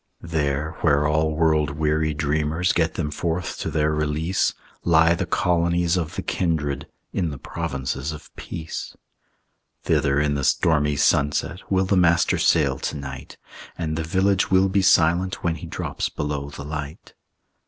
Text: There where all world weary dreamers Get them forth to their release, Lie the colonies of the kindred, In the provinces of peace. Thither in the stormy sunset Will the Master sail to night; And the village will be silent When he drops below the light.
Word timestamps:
There 0.23 0.71
where 0.81 1.05
all 1.05 1.35
world 1.35 1.69
weary 1.77 2.15
dreamers 2.15 2.73
Get 2.73 2.95
them 2.95 3.11
forth 3.11 3.59
to 3.59 3.69
their 3.69 3.93
release, 3.93 4.51
Lie 4.83 5.13
the 5.13 5.27
colonies 5.27 5.95
of 5.95 6.15
the 6.15 6.23
kindred, 6.23 6.87
In 7.13 7.29
the 7.29 7.37
provinces 7.37 8.11
of 8.11 8.35
peace. 8.35 8.97
Thither 9.83 10.19
in 10.19 10.33
the 10.33 10.43
stormy 10.43 10.95
sunset 10.95 11.71
Will 11.71 11.85
the 11.85 11.97
Master 11.97 12.39
sail 12.39 12.79
to 12.79 12.97
night; 12.97 13.37
And 13.77 13.95
the 13.95 14.03
village 14.03 14.49
will 14.49 14.69
be 14.69 14.81
silent 14.81 15.43
When 15.43 15.53
he 15.53 15.67
drops 15.67 16.09
below 16.09 16.49
the 16.49 16.65
light. 16.65 17.13